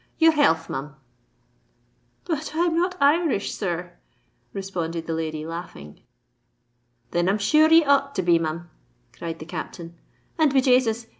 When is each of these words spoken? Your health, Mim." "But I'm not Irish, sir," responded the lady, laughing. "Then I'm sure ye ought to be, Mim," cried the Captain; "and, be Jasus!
Your 0.17 0.31
health, 0.31 0.67
Mim." 0.67 0.95
"But 2.25 2.53
I'm 2.55 2.75
not 2.75 2.97
Irish, 2.99 3.53
sir," 3.53 3.93
responded 4.51 5.05
the 5.05 5.13
lady, 5.13 5.45
laughing. 5.45 6.01
"Then 7.11 7.29
I'm 7.29 7.37
sure 7.37 7.69
ye 7.69 7.83
ought 7.85 8.15
to 8.15 8.23
be, 8.23 8.39
Mim," 8.39 8.67
cried 9.13 9.37
the 9.37 9.45
Captain; 9.45 9.93
"and, 10.39 10.51
be 10.51 10.59
Jasus! 10.59 11.05